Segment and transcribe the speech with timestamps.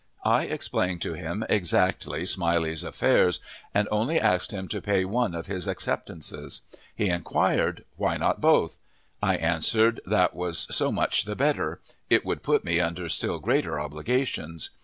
[0.25, 3.39] I explained to him exactly Smiley's affairs,
[3.71, 6.61] and only asked him to pay one of his acceptances.
[6.95, 8.77] He inquired, "Why not both?"
[9.21, 13.79] I answered that was so much the better; it would put me under still greater
[13.79, 14.71] obligations.